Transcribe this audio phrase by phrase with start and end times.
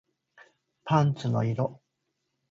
[0.83, 1.79] パンツの色